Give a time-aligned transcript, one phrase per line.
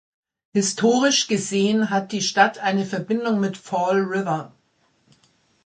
[0.53, 4.51] Historisch gesehen hat die Stadt eine Verbindung mit Fall River.